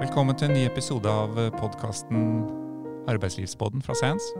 [0.00, 2.22] Velkommen til en ny episode av podkasten
[3.12, 4.30] Arbeidslivspodden fra Sands.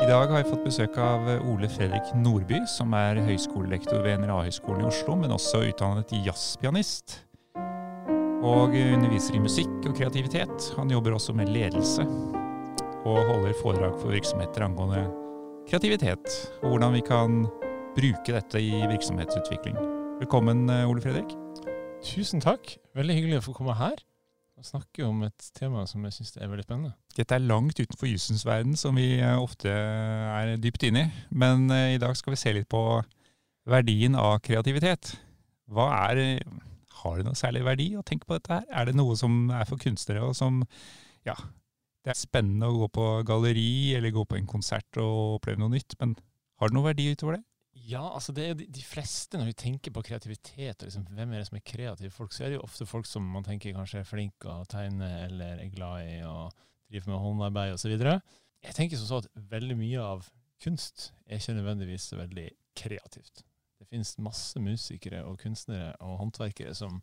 [0.00, 4.86] I dag har jeg fått besøk av Ole Fredrik Nordby, som er høyskolelektor ved NRA-høgskolen
[4.86, 7.18] i Oslo, men også utdannet jazzpianist.
[8.40, 10.70] Og underviser i musikk og kreativitet.
[10.80, 12.08] Han jobber også med ledelse,
[13.04, 15.04] og holder foredrag for virksomheter angående
[15.68, 16.32] kreativitet,
[16.62, 17.42] og hvordan vi kan
[17.92, 19.76] bruke dette i virksomhetsutvikling.
[20.24, 21.36] Velkommen, Ole Fredrik.
[22.00, 22.78] Tusen takk.
[22.96, 24.07] Veldig hyggelig å få komme her
[24.58, 26.94] og snakke om et tema som jeg syns er veldig spennende.
[27.14, 31.22] Dette er langt utenfor jussens verden, som vi eh, ofte er dypt inne i.
[31.30, 32.82] Men uh, i dag skal vi se litt på
[33.68, 35.14] verdien av kreativitet.
[35.68, 36.40] Hva er
[36.98, 38.64] Har det noe særlig verdi å tenke på dette her?
[38.74, 40.64] Er det noe som er for kunstnere, og som
[41.26, 41.36] Ja,
[42.02, 45.76] det er spennende å gå på galleri eller gå på en konsert og oppleve noe
[45.76, 46.16] nytt, men
[46.58, 47.44] har det noe verdi utover det?
[47.88, 51.30] Ja, altså det er de, de fleste, når vi tenker på kreativitet, og liksom, hvem
[51.32, 53.72] er det som er kreative folk, så er det jo ofte folk som man tenker
[53.76, 56.50] kanskje er flinke å tegne, eller er glad i å
[56.90, 57.94] drive med håndarbeid osv.
[57.96, 60.26] Jeg tenker som så at veldig mye av
[60.60, 63.44] kunst er ikke nødvendigvis så veldig kreativt.
[63.78, 66.98] Det finnes masse musikere og kunstnere og håndverkere som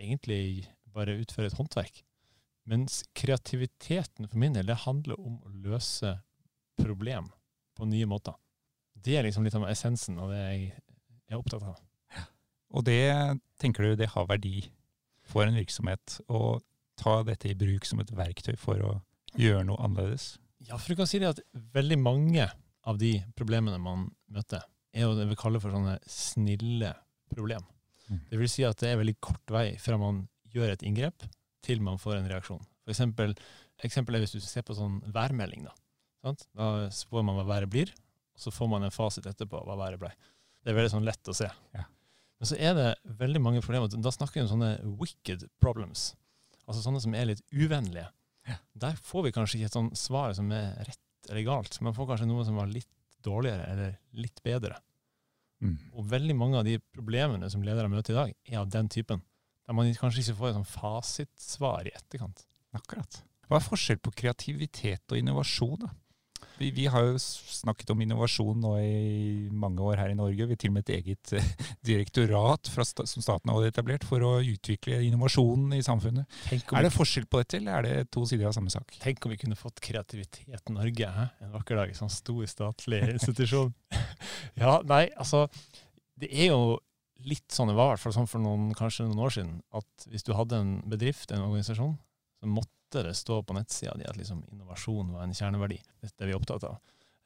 [0.00, 2.02] egentlig bare utfører et håndverk.
[2.70, 6.12] Mens kreativiteten for min del, det handler om å løse
[6.78, 7.32] problem
[7.74, 8.36] på nye måter.
[9.04, 10.66] Det er liksom litt av essensen av det jeg
[11.30, 11.78] er opptatt av.
[12.70, 13.02] Og det
[13.58, 14.62] tenker du det har verdi
[15.26, 16.60] for en virksomhet å
[17.00, 18.92] ta dette i bruk som et verktøy for å
[19.38, 20.34] gjøre noe annerledes?
[20.66, 21.40] Ja, for du kan si det at
[21.74, 22.46] veldig mange
[22.86, 24.62] av de problemene man møter,
[24.92, 26.92] er jo det vi kaller for sånne snille
[27.30, 27.64] problem.
[28.08, 28.20] Mm.
[28.30, 31.26] Det vil si at det er veldig kort vei fra man gjør et inngrep,
[31.64, 32.62] til man får en reaksjon.
[32.82, 33.34] For eksempel,
[33.86, 35.68] eksempel er hvis du ser på sånn værmelding.
[35.68, 35.74] Da,
[36.26, 36.46] sant?
[36.56, 37.92] da spår man hva været blir,
[38.40, 40.10] så får man en fasit etterpå hva været ble.
[40.60, 41.48] Det er veldig sånn lett å se.
[41.76, 41.84] Ja.
[42.40, 42.88] Men så er det
[43.20, 43.92] veldig mange problemer.
[44.00, 46.14] Da snakker vi om sånne wicked problems.
[46.64, 48.08] Altså sånne som er litt uvennlige.
[48.48, 48.56] Ja.
[48.86, 51.76] Der får vi kanskje ikke et sånt svar som er rett eller galt.
[51.84, 52.88] Man får kanskje noe som var litt
[53.24, 54.78] dårligere eller litt bedre.
[55.60, 55.76] Mm.
[55.92, 59.20] Og veldig mange av de problemene som ledere møter i dag, er av den typen.
[59.68, 62.46] Der man kanskje ikke får et sånn fasitsvar i etterkant.
[62.76, 63.20] Akkurat.
[63.50, 65.76] Hva er forskjell på kreativitet og innovasjon?
[65.84, 65.90] da?
[66.60, 68.96] Vi, vi, har jo snakket om innovasjon nå i
[69.48, 70.44] mange år her i Norge.
[70.44, 71.46] Vi har til og med et eget eh,
[71.88, 76.28] direktorat fra, som staten har etablert for å utvikle innovasjonen i samfunnet.
[76.52, 78.92] Er det forskjell på dette, eller er det to sider av samme sak?
[79.00, 81.26] Tenk om vi kunne fått Kreativitet Norge hæ?
[81.40, 83.72] en vakker dag, sånn stor statlig institusjon.
[84.60, 85.46] ja, nei, altså
[86.20, 86.76] Det er jo
[87.24, 90.06] litt sånn det var, i hvert fall sånn for noen, kanskje noen år siden, at
[90.12, 91.96] hvis du hadde en bedrift, en organisasjon,
[92.40, 95.78] så måtte det stå på nettsida di at liksom innovasjon var en kjerneverdi.
[96.02, 96.80] Det er vi opptatt av.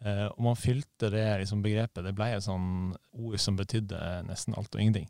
[0.05, 2.03] Eh, og man fylte det liksom begrepet.
[2.05, 3.99] Det ble et sånn ord som betydde
[4.29, 5.07] nesten alt og ingenting.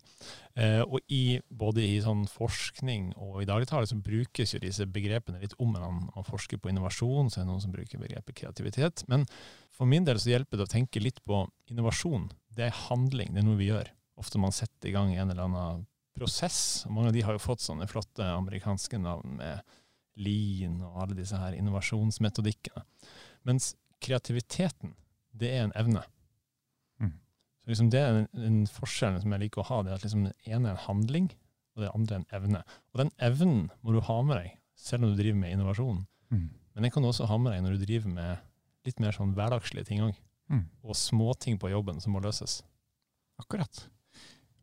[0.54, 5.42] Eh, og i, både i sånn forskning og i dagligtale så brukes jo disse begrepene
[5.42, 6.12] litt om hverandre.
[6.14, 9.02] Man forsker på innovasjon, så er det noen som bruker begrepet kreativitet.
[9.10, 9.26] Men
[9.74, 12.30] for min del så hjelper det å tenke litt på innovasjon.
[12.54, 13.90] Det er handling, det er noe vi gjør.
[14.20, 16.84] Ofte man setter i gang en eller annen prosess.
[16.86, 19.74] og Mange av de har jo fått sånne flotte amerikanske navn med
[20.20, 22.84] lean og alle disse her innovasjonsmetodikkene.
[23.48, 24.94] Mens kreativiteten,
[25.34, 26.04] det er en evne.
[27.02, 27.14] Mm.
[27.62, 29.82] Så liksom Det er den, forskjellen som jeg liker å ha.
[29.82, 31.30] det er at liksom Det ene er en handling,
[31.74, 32.64] og det andre er en evne.
[32.92, 36.06] Og den evnen må du ha med deg, selv om du driver med innovasjon.
[36.30, 36.50] Mm.
[36.74, 38.38] Men den kan du også ha med deg når du driver med
[38.84, 40.14] litt mer sånn hverdagslige ting òg.
[40.52, 40.66] Mm.
[40.84, 42.62] Og småting på jobben som må løses.
[43.40, 43.88] Akkurat.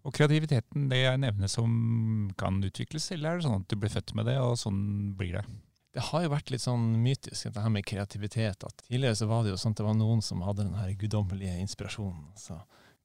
[0.02, 3.78] Og kreativiteten det er en evne som kan utvikles, eller er det sånn at du
[3.78, 4.82] blir født med det, og sånn
[5.18, 5.44] blir det?
[5.92, 8.64] Det har jo vært litt sånn mytisk, dette her med kreativitet.
[8.64, 10.94] at Tidligere så var det jo sånn at det var noen som hadde den her
[10.98, 12.30] guddommelige inspirasjonen.
[12.40, 12.58] Så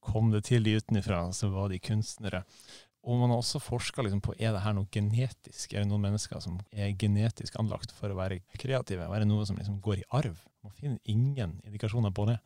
[0.06, 2.44] kom det til de utenfra, så var de kunstnere.
[3.06, 5.74] Og man har også forska liksom på er det her noe genetisk.
[5.74, 9.06] Er det noen mennesker som er genetisk anlagt for å være kreative?
[9.06, 10.38] Er det noe som liksom går i arv?
[10.66, 12.38] Man finner ingen indikasjoner på det.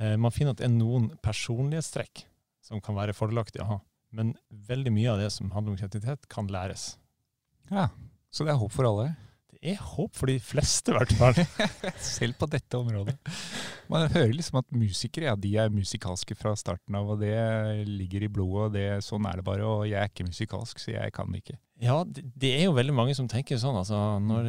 [0.00, 2.26] Eh, man finner at det er noen personlighetstrekk
[2.66, 3.78] som kan være fordelaktig å ha.
[4.16, 6.96] Men veldig mye av det som handler om kreativitet, kan læres.
[7.70, 7.88] Ja,
[8.30, 9.14] Så det er håp for alle?
[9.50, 11.38] Det er håp for de fleste, i hvert fall.
[12.02, 13.16] Selv på dette området.
[13.92, 17.36] Man hører liksom at musikere ja, de er musikalske fra starten av, og det
[17.88, 18.64] ligger i blodet.
[18.66, 19.66] og det, Sånn er det bare.
[19.66, 21.58] Og jeg er ikke musikalsk, så jeg kan det ikke.
[21.82, 23.76] Ja, det, er jo veldig mange som tenker sånn.
[23.76, 24.48] Altså, når,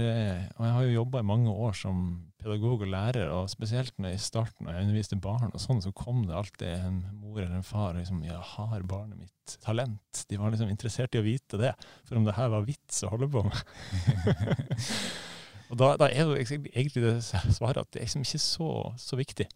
[0.55, 2.03] og jeg har jo jobba i mange år som
[2.39, 5.81] pedagog og lærer, og spesielt når jeg i starten når jeg underviste barn, og sånn,
[5.83, 10.23] så kom det alltid en mor eller en far liksom, ja, har barnet mitt talent?
[10.29, 11.73] De var liksom interessert i å vite det,
[12.07, 13.65] for om det her var vits å holde på med.
[15.67, 18.71] og da, da, er jo egentlig det svaret at det er liksom ikke så,
[19.01, 19.47] så viktig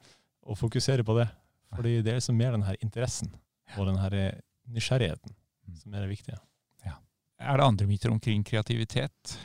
[0.42, 1.28] å fokusere på det.
[1.72, 3.32] Fordi det er liksom mer den her interessen
[3.78, 4.16] og den her
[4.72, 5.78] nysgjerrigheten mm.
[5.84, 6.42] som er det viktige.
[7.42, 9.38] Er det andre myter omkring kreativitet?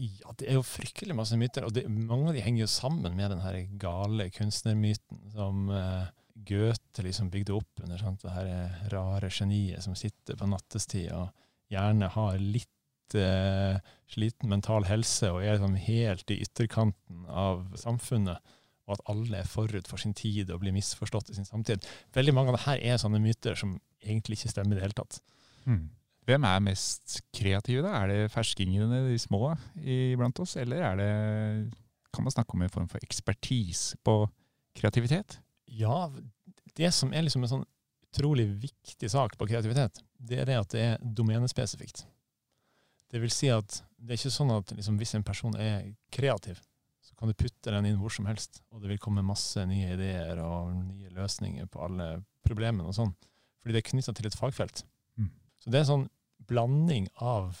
[0.00, 3.14] Ja, det er jo fryktelig masse myter, og det, mange av de henger jo sammen
[3.16, 6.08] med den her gale kunstnermyten som uh,
[6.48, 8.24] Goethe liksom bygde opp under sant?
[8.24, 11.28] det her rare geniet som sitter på nattestid og
[11.70, 12.72] gjerne har litt
[13.18, 13.78] uh,
[14.10, 18.40] sliten mental helse og er liksom helt i ytterkanten av samfunnet,
[18.88, 21.86] og at alle er forut for sin tid og blir misforstått i sin samtid.
[22.16, 24.98] Veldig mange av det her er sånne myter som egentlig ikke stemmer i det hele
[24.98, 25.20] tatt.
[25.68, 25.84] Mm.
[26.28, 27.94] Hvem er mest kreative, da?
[28.02, 30.56] Er det ferskingene, de små, iblant oss?
[30.60, 31.12] Eller er det,
[32.14, 34.24] kan man snakke om en form for ekspertise på
[34.78, 35.38] kreativitet?
[35.70, 36.10] Ja,
[36.76, 37.68] det som er liksom en sånn
[38.10, 42.04] utrolig viktig sak på kreativitet, det er det at det er domenespesifikt.
[43.10, 46.60] Det vil si at det er ikke sånn at liksom, hvis en person er kreativ,
[47.04, 49.96] så kan du putte den inn hvor som helst, og det vil komme masse nye
[49.96, 52.12] ideer og nye løsninger på alle
[52.46, 53.12] problemene og sånn.
[53.60, 54.84] Fordi det er knytta til et fagfelt.
[55.18, 55.32] Mm.
[55.60, 56.06] Så det er en sånn
[56.48, 57.58] blanding av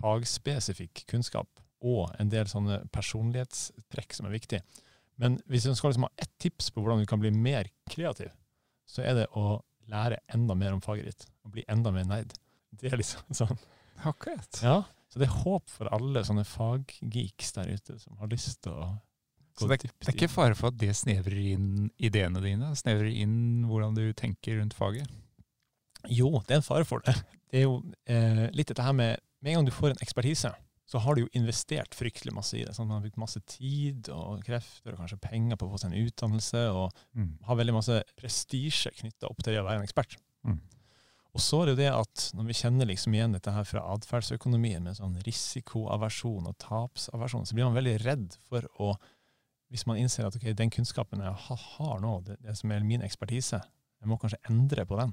[0.00, 1.48] fagspesifikk kunnskap
[1.80, 4.60] og en del sånne personlighetstrekk som er viktig.
[5.20, 8.30] Men hvis du skal liksom ha ett tips på hvordan du kan bli mer kreativ,
[8.88, 9.60] så er det å
[9.90, 11.26] lære enda mer om faget ditt.
[11.44, 12.32] Og bli enda mer nerd.
[12.70, 13.60] Det er liksom sånn.
[14.08, 14.62] Akkurat.
[14.64, 18.76] Ja, Så det er håp for alle sånne faggeeks der ute som har lyst til
[18.76, 18.90] å
[19.60, 22.70] så det, det, er ikke fare for at det snevrer inn ideene dine?
[22.78, 25.10] Snevrer inn hvordan du tenker rundt faget?
[26.08, 27.12] Jo, det er en fare for det
[27.50, 30.50] det er jo eh, litt dette her med Med en gang du får en ekspertise,
[30.84, 32.74] så har du jo investert fryktelig masse i det.
[32.76, 35.94] Sånn, man har brukt masse tid og krefter og kanskje penger på å få seg
[35.94, 37.30] en utdannelse, og mm.
[37.48, 40.18] har veldig masse prestisje knytta opp til det å være en ekspert.
[40.44, 40.58] Mm.
[41.30, 43.84] Og så er det jo det at når vi kjenner liksom igjen dette her fra
[43.94, 48.94] atferdsøkonomien med sånn risikoaversjon og tapsaversjon, så blir man veldig redd for å
[49.70, 53.04] Hvis man innser at ok, den kunnskapen jeg har nå, det, det som er min
[53.06, 55.12] ekspertise, jeg må kanskje endre på den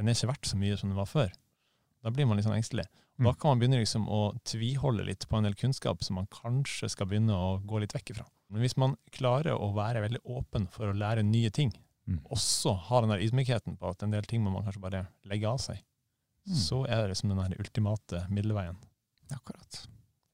[0.00, 1.30] den er ikke verdt så mye som den var før.
[2.00, 2.86] Da blir man litt sånn engstelig.
[3.18, 3.38] Og Da mm.
[3.40, 7.10] kan man begynne liksom å tviholde litt på en del kunnskap som man kanskje skal
[7.10, 8.24] begynne å gå litt vekk ifra.
[8.50, 11.74] Men hvis man klarer å være veldig åpen for å lære nye ting,
[12.08, 12.20] mm.
[12.32, 15.48] også har den der ydmykheten på at en del ting må man kanskje bare legge
[15.48, 15.80] av seg,
[16.48, 16.58] mm.
[16.64, 18.78] så er det liksom den der ultimate middelveien.
[19.34, 19.84] Akkurat.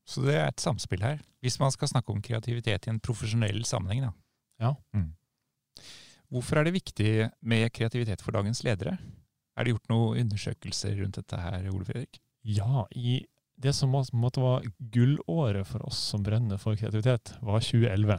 [0.07, 1.21] Så det er et samspill her.
[1.43, 4.13] Hvis man skal snakke om kreativitet i en profesjonell sammenheng, da.
[4.63, 4.73] Ja.
[4.97, 5.11] Mm.
[6.33, 7.11] Hvorfor er det viktig
[7.47, 8.97] med kreativitet for dagens ledere?
[9.57, 12.21] Er det gjort noen undersøkelser rundt dette her, Ole Fredrik?
[12.47, 13.25] Ja, i
[13.57, 18.19] det som måtte være gullåret for oss som brenner for kreativitet, var 2011.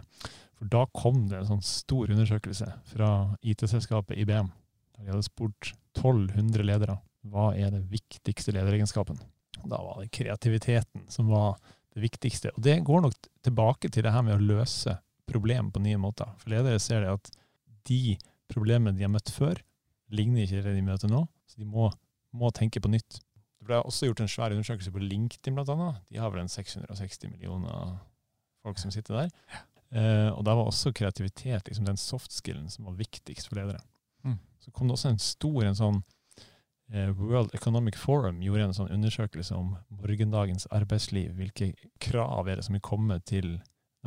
[0.57, 3.12] For da kom det en sånn stor undersøkelse fra
[3.45, 4.50] IT-selskapet IBM.
[4.98, 9.19] De hadde spurt 1200 ledere hva er det viktigste lederegenskapen.
[9.68, 11.57] Da var det kreativiteten som var
[11.94, 12.54] det viktigste.
[12.56, 16.30] Og det går nok tilbake til det her med å løse problemer på nye måter.
[16.42, 17.31] For ledere ser det at
[17.89, 18.18] de
[18.51, 19.59] problemene de har møtt før,
[20.13, 21.89] ligner ikke det de møter nå, så de må,
[22.31, 23.19] må tenke på nytt.
[23.57, 26.04] Det ble også gjort en svær undersøkelse på LinkedIn, annet.
[26.07, 27.98] De har vel en 660 millioner
[28.63, 29.65] folk som sitter der.
[29.92, 33.81] Eh, og da var også kreativitet liksom den soft-skillen som var viktigst for ledere.
[34.28, 34.39] Mm.
[34.60, 36.01] Så kom det også en stor en sånn
[36.92, 41.31] eh, World Economic Forum gjorde en sånn undersøkelse om morgendagens arbeidsliv.
[41.39, 41.72] Hvilke
[42.04, 43.57] krav er det som vil komme til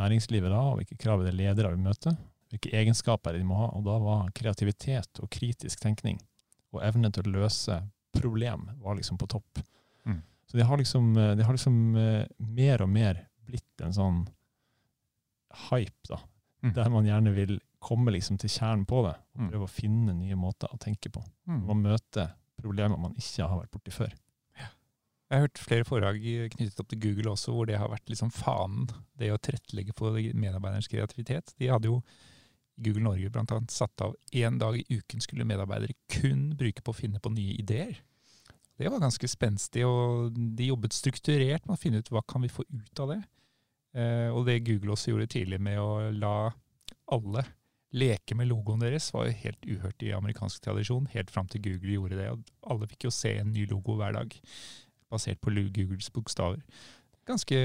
[0.00, 2.16] næringslivet da, og hvilke krav er det ledere vil møte?
[2.50, 3.70] hvilke egenskaper de må ha.
[3.78, 6.18] Og da var kreativitet og kritisk tenkning
[6.74, 7.80] og evne til å løse
[8.14, 9.62] problem var liksom på topp.
[10.04, 10.20] Mm.
[10.50, 14.20] Så det har liksom, eh, det har liksom uh, mer og mer blitt en sånn
[15.68, 16.20] hype, da.
[16.64, 16.72] Mm.
[16.76, 19.52] Der man gjerne vil komme liksom til kjernen på det, og mm.
[19.52, 21.22] prøve å finne nye måter å tenke på.
[21.48, 21.62] Mm.
[21.70, 24.12] Man møter problemer man ikke har vært borti før.
[25.30, 26.24] Jeg har hørt flere foredrag
[26.56, 28.88] knyttet opp til Google også, hvor det har vært liksom fanen.
[29.14, 31.52] Det å tilrettelegge for medarbeiderens kreativitet.
[31.62, 32.00] De hadde jo
[32.82, 36.90] Google Norge blant annet satt av én dag i uken skulle medarbeidere kun bruke på
[36.90, 38.00] å finne på nye ideer.
[38.80, 42.50] Det var ganske spenstig, og de jobbet strukturert med å finne ut hva kan vi
[42.50, 43.20] få ut av det.
[43.96, 46.34] Eh, og det Google også gjorde tidlig med å la
[47.10, 47.46] alle
[47.90, 51.96] leke med logoen deres, var jo helt uhørt i amerikansk tradisjon, helt fram til Google
[51.96, 52.28] gjorde det.
[52.30, 54.36] Og alle fikk jo se en ny logo hver dag,
[55.10, 56.62] basert på Googles bokstaver.
[57.26, 57.58] Ganske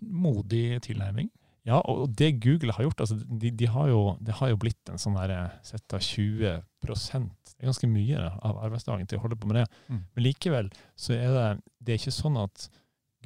[0.00, 1.28] modig tilnærming.
[1.66, 4.90] Ja, og det Google har gjort, altså de, de har jo, det har jo blitt
[4.92, 5.18] en sånn
[5.66, 9.64] sett av 20 Det er ganske mye av arbeidsdagen til å holde på med det.
[9.90, 10.02] Mm.
[10.14, 11.46] Men likevel så er det,
[11.80, 12.68] det er ikke sånn at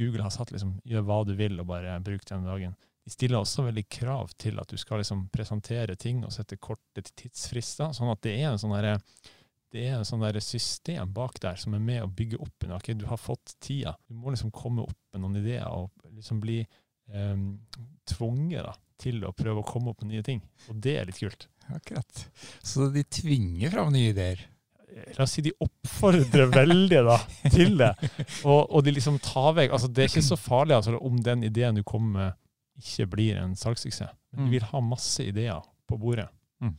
[0.00, 2.76] Google har satt liksom gjør hva du vil og bare bruk den dagen.
[3.04, 7.04] De stiller også veldig krav til at du skal liksom presentere ting og sette korte
[7.04, 7.94] tidsfrister.
[7.96, 8.98] Sånn at det er en sånn derre
[9.70, 12.74] det er en sånn der system bak der som er med å bygge opp en
[12.74, 13.94] okay, Du har fått tida.
[14.08, 16.58] Du må liksom komme opp med noen ideer og liksom bli
[17.14, 17.52] um,
[18.10, 20.42] tvunget da, til å prøve å komme opp med nye ting.
[20.68, 21.46] Og det er litt kult.
[21.70, 22.24] Akkurat.
[22.66, 24.42] Så de tvinger fram nye ideer?
[25.18, 27.16] La oss si de oppfordrer veldig da,
[27.50, 27.92] til det.
[28.44, 31.42] Og, og de liksom tar vekk altså Det er ikke så farlig altså, om den
[31.46, 32.38] ideen du kommer med,
[32.80, 34.14] ikke blir en salgssuksess.
[34.32, 34.52] Men de Mm.
[34.54, 36.28] vil ha masse ideer på bordet.
[36.62, 36.76] Mm.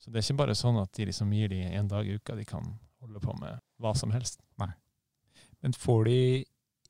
[0.00, 2.34] Så det er ikke bare sånn at de liksom gir de en dag i uka
[2.36, 2.64] de kan
[3.04, 4.40] holde på med hva som helst.
[5.62, 6.18] Men får de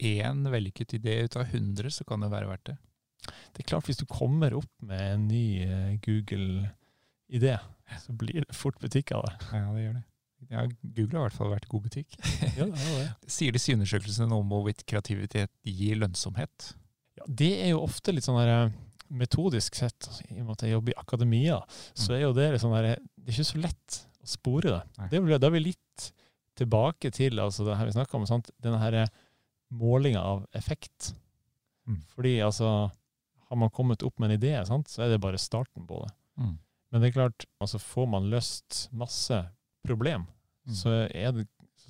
[0.03, 2.77] én vellykket idé ut av 100, så kan det være verdt det.
[3.55, 7.59] Det er klart, hvis du kommer opp med en ny eh, Google-idé,
[8.03, 9.35] så blir det fort butikk av det.
[9.53, 10.05] Ja, det gjør det.
[10.53, 12.17] Ja, Google har i hvert fall vært god butikk.
[12.59, 13.07] Ja, det er det.
[13.33, 16.73] Sier disse undersøkelsene noe om hvorvidt kreativitet gir lønnsomhet?
[17.19, 18.75] Ja, det er jo ofte litt sånn der, eh,
[19.15, 21.61] metodisk sett, altså, i og med at jeg jobber i akademia,
[21.93, 24.83] så er jo det litt sånn der, det er ikke så lett å spore det.
[24.99, 25.09] Nei.
[25.13, 26.09] det blir, da er vi litt
[26.59, 28.51] tilbake til altså det her vi snakket om, sant?
[28.63, 28.99] denne her
[29.75, 31.13] målinga av effekt.
[31.89, 32.01] Mm.
[32.15, 32.71] Fordi altså,
[33.49, 34.91] har man kommet opp med en idé, sant?
[34.91, 36.13] så er det bare starten på det.
[36.41, 36.55] Mm.
[36.91, 39.41] Men det er klart, altså får man løst masse
[39.87, 40.27] problem,
[40.65, 40.75] Mm.
[40.75, 41.43] så, er det,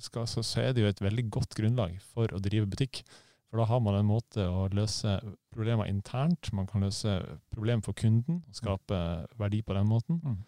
[0.03, 3.05] skal, så, så er det jo et veldig godt grunnlag for å drive butikk.
[3.47, 5.13] For da har man en måte å løse
[5.53, 7.13] problemer internt, man kan løse
[7.55, 8.97] problem for kunden, og skape
[9.39, 10.19] verdi på den måten.
[10.19, 10.41] Mm.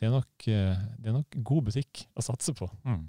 [0.00, 2.70] Det er nok, eh, det er nok god butikk å satse på.
[2.88, 3.04] Mm.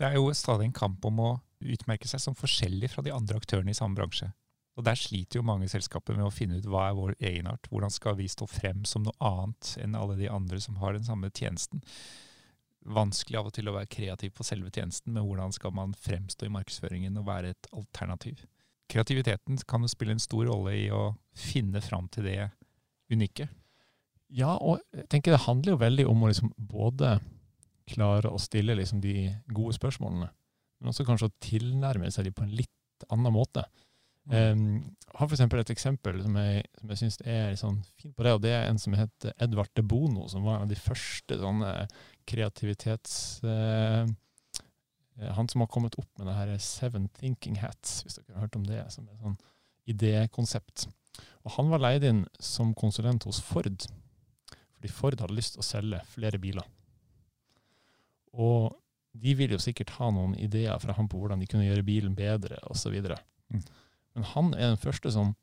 [0.00, 1.30] Det er jo stadig en kamp om å
[1.60, 4.32] utmerke seg som forskjellig fra de andre aktørene i samme bransje.
[4.74, 7.68] Og Der sliter jo mange selskaper med å finne ut hva er vår egenart.
[7.70, 11.04] Hvordan skal vi stå frem som noe annet enn alle de andre som har den
[11.06, 11.84] samme tjenesten.
[12.84, 16.48] Vanskelig av og til å være kreativ på selve tjenesten, men hvordan skal man fremstå
[16.48, 18.42] i markedsføringen og være et alternativ?
[18.92, 22.50] Kreativiteten kan jo spille en stor rolle i å finne fram til det
[23.12, 23.48] unike.
[24.34, 27.16] Ja, og jeg tenker det handler jo veldig om å liksom både
[27.88, 30.28] klare å stille liksom de gode spørsmålene,
[30.80, 33.64] men også kanskje å tilnærme seg de på en litt annen måte.
[34.24, 38.14] Um, jeg har for eksempel et eksempel som jeg, som jeg syns er sånn fint
[38.16, 40.72] på det, og det er en som heter Edvard de Bono, som var en av
[40.72, 41.72] de første sånne
[42.28, 43.42] kreativitets...
[43.44, 44.06] eh,
[45.14, 48.56] han som har kommet opp med det her Seven Thinking Hats, hvis dere har hørt
[48.58, 49.36] om det, som er et sånn
[49.86, 50.88] idékonsept.
[51.44, 53.86] Og han var leid inn som konsulent hos Ford,
[54.74, 56.66] fordi Ford hadde lyst til å selge flere biler.
[58.34, 58.74] Og
[59.14, 62.16] de ville jo sikkert ha noen ideer fra ham på hvordan de kunne gjøre bilen
[62.18, 62.96] bedre, osv.
[62.98, 63.62] Mm.
[64.14, 65.36] Men han er den første som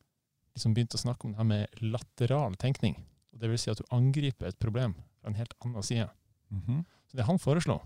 [0.52, 2.98] liksom begynte å snakke om det her med lateral tenkning.
[3.32, 6.10] Og det vil si at du angriper et problem fra en helt annen side.
[6.52, 6.84] Mhm.
[7.08, 7.82] Så det han foreslo,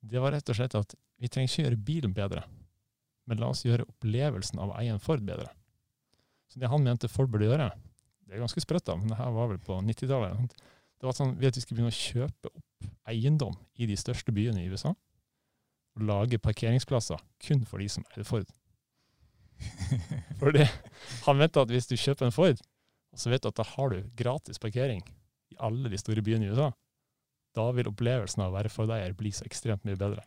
[0.00, 2.44] det var rett og slett at vi trenger ikke gjøre bilen bedre,
[3.28, 5.50] men la oss gjøre opplevelsen av å eie en Ford bedre.
[6.50, 7.70] Så det han mente Ford burde gjøre,
[8.26, 10.54] det er ganske sprøtt, da, men det her var vel på 90-tallet.
[11.00, 14.62] Det var sånn, at vi skulle begynne å kjøpe opp eiendom i de største byene
[14.62, 14.94] i USA,
[15.98, 18.46] og lage parkeringsplasser kun for de som eide Ford.
[20.40, 20.64] Fordi
[21.26, 22.60] han mente at hvis du kjøper en Ford,
[23.16, 25.02] så vet du at da har du gratis parkering
[25.50, 26.70] i alle de store byene i USA.
[27.56, 30.22] Da vil opplevelsen av å være Ford-eier bli så ekstremt mye bedre.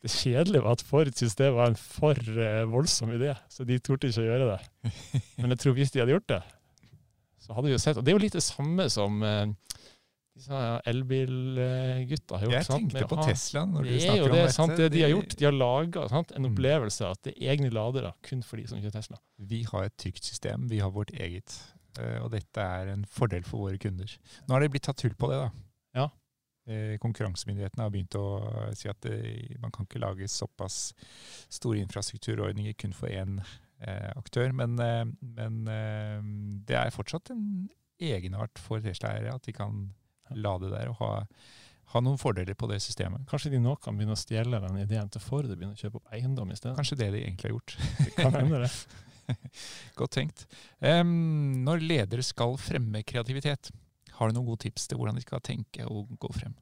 [0.00, 3.76] Det kjedelige var at Ford syntes det var en for eh, voldsom idé, så de
[3.84, 4.92] torde ikke å gjøre det.
[5.38, 6.40] Men jeg tror hvis de hadde gjort det,
[7.40, 9.52] så hadde vi jo sett Og det er jo litt det samme som eh,
[10.36, 10.58] disse
[10.90, 12.54] elbilgutta har gjort.
[12.56, 12.90] Jeg sant?
[12.90, 14.56] tenkte på Tesla når du det er snakker om det, dette.
[14.56, 14.76] sant?
[14.80, 15.36] det de har gjort.
[15.40, 18.80] De har laga en opplevelse opplevelse at det er egne ladere kun for de som
[18.82, 19.20] kjører Tesla.
[19.52, 21.56] Vi har et trygt system, vi har vårt eget.
[22.00, 24.16] eh, Og dette er en fordel for våre kunder.
[24.48, 25.50] Nå har det blitt tatt hull på det, da.
[25.96, 26.08] Ja.
[26.70, 28.26] Eh, Konkurransemyndighetene har begynt å
[28.78, 29.16] si at det,
[29.62, 30.92] man kan ikke lage såpass
[31.48, 34.52] store infrastrukturordninger kun for én eh, aktør.
[34.56, 35.06] Men, eh,
[35.38, 36.20] men eh,
[36.68, 37.44] det er fortsatt en
[38.00, 39.90] egenart for Tesla-eiere at de kan
[40.30, 41.10] lade der og ha,
[41.92, 43.26] ha noen fordeler på det systemet.
[43.30, 46.00] Kanskje de nå kan begynne å stjele den ideen til Ford og begynne å kjøpe
[46.00, 46.76] opp eiendom i stedet.
[46.78, 47.76] Kanskje det de egentlig har gjort.
[48.04, 48.72] Det kan hende det.
[49.98, 50.46] Godt tenkt.
[50.82, 53.70] Um, når ledere skal fremme kreativitet,
[54.20, 56.52] har du noen gode tips til hvordan de skal tenke og gå frem?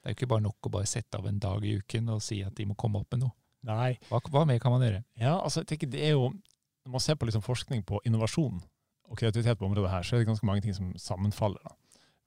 [0.00, 2.22] Det er jo ikke bare nok å bare sette av en dag i uken og
[2.24, 3.34] si at de må komme opp med noe.
[3.68, 3.92] Nei.
[4.08, 5.02] Hva, hva mer kan man gjøre?
[5.20, 8.62] Ja, altså, jeg tenker det er jo Når man ser på liksom forskning på innovasjon
[9.10, 11.60] og kreativitet på området her, så er det ganske mange ting som sammenfaller.
[11.66, 11.74] da.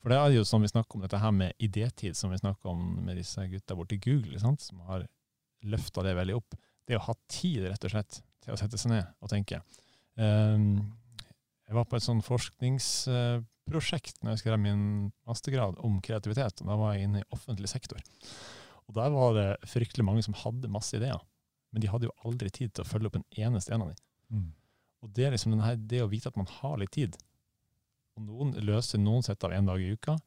[0.03, 2.69] For det er jo som vi snakker om dette her med idétid, som vi snakker
[2.69, 4.61] om med disse gutta borti Google, sant?
[4.61, 5.07] som har
[5.63, 6.57] løfta det veldig opp.
[6.85, 9.61] Det å ha tid, rett og slett, til å sette seg ned og tenke.
[10.19, 10.91] Um,
[11.65, 12.21] jeg var på et sånn
[13.63, 17.69] forskningsprosjekt når jeg skrev min mastergrad om kreativitet, og da var jeg inne i offentlig
[17.69, 17.99] sektor.
[18.87, 21.19] Og der var det fryktelig mange som hadde masse ideer,
[21.71, 24.01] men de hadde jo aldri tid til å følge opp en eneste en av dem.
[25.03, 27.17] Og det er liksom denne, det å vite at man har litt tid.
[28.15, 30.17] Og noen løser noen setter av en dag i uka,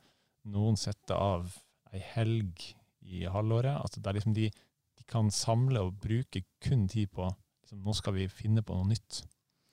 [0.45, 1.55] noen setter av
[1.93, 2.75] ei helg
[3.07, 3.79] i halvåret.
[3.79, 7.29] Altså det er liksom de, de kan samle og bruke kun tid på
[7.63, 9.23] liksom, nå skal vi finne på noe nytt.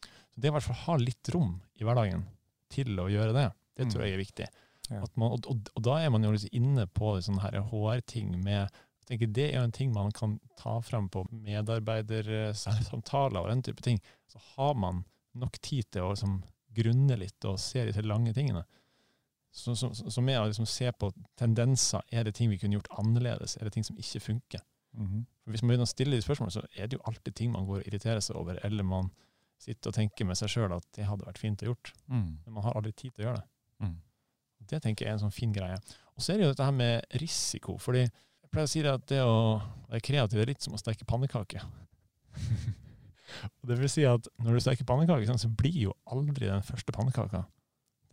[0.03, 2.23] Så det å i hvert fall ha litt rom i hverdagen
[2.73, 4.07] til å gjøre det, det tror Mm.
[4.07, 4.47] jeg er viktig.
[5.15, 8.67] Man, og, og, og da er man jo liksom inne på sånne HR-ting med
[9.03, 11.25] jeg tenker Det er jo en ting man kan ta frem på
[12.23, 13.99] medarbeidersamtaler og den type ting.
[14.31, 15.03] Så har man
[15.35, 16.37] nok tid til å liksom
[16.73, 18.63] grunne litt og se disse lange tingene.
[19.53, 22.89] Så, så, så med å liksom se på tendenser, er det ting vi kunne gjort
[22.97, 23.57] annerledes?
[23.59, 24.63] Er det ting som ikke funker?
[24.97, 25.25] Mhm.
[25.43, 27.67] For Hvis man begynner å stille de spørsmålene, så er det jo alltid ting man
[27.67, 29.11] går og irriterer seg over, eller man
[29.63, 31.93] sitter og tenker med seg sjøl at det hadde vært fint å gjort.
[32.07, 32.27] Mm.
[32.45, 33.47] Men man har aldri tid til å gjøre det.
[33.83, 33.95] Mm.
[34.73, 35.79] Det tenker jeg er en sånn fin greie.
[36.13, 37.77] Og så er det jo dette her med risiko.
[37.81, 39.37] fordi jeg pleier å si det at det å
[39.89, 41.65] være kreativ er litt som å steke pannekaker.
[43.57, 46.95] og det vil si at når du steker pannekaker, så blir jo aldri den første
[46.95, 47.45] pannekaka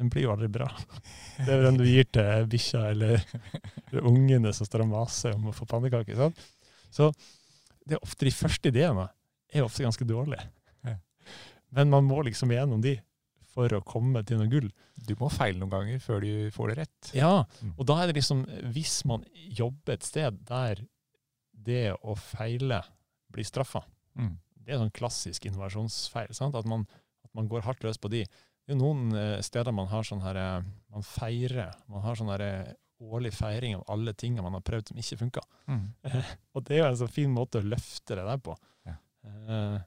[0.01, 0.65] den blir jo aldri bra.
[1.45, 3.21] Det er den du gir til bikkja eller,
[3.91, 6.31] eller ungene som står og maser om å få pannekaker.
[6.89, 7.11] Så
[7.85, 9.11] det er ofte de første ideene
[9.53, 10.47] er ofte ganske dårlige.
[11.73, 12.97] Men man må liksom gjennom de
[13.51, 14.69] for å komme til noe gull.
[15.07, 17.11] Du må feile noen ganger før du får det rett.
[17.19, 17.75] Ja, Mm.
[17.79, 20.77] og da er det liksom Hvis man jobber et sted der
[21.53, 22.83] det å feile
[23.33, 23.83] blir straffa,
[24.17, 24.39] Mm.
[24.65, 26.33] det er sånn klassisk innovasjonsfeil.
[26.35, 26.55] Sant?
[26.55, 26.87] At, man,
[27.25, 28.25] at man går hardt løs på de.
[28.67, 31.75] Det er noen eh, steder man har sånn her eh, Man feirer.
[31.89, 35.19] Man har sånn her eh, årlig feiring av alle tingene man har prøvd som ikke
[35.19, 35.41] funka.
[35.69, 35.95] Mm.
[36.55, 38.57] Og det er jo en så fin måte å løfte det der på.
[38.87, 38.97] Ja.
[39.25, 39.79] Eh,